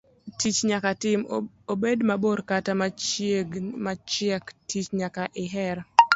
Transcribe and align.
Tich 0.39 0.59
nyaka 0.69 0.89
tim, 1.01 1.19
obed 1.73 1.99
mabor 2.09 2.39
kata 2.49 2.71
machiek, 3.83 4.45
tich 4.69 4.89
nyaka 4.99 5.23
iher. 5.43 5.77